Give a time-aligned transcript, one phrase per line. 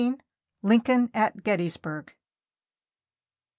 [0.63, 2.15] LINCOLN AT GETTYSBURG.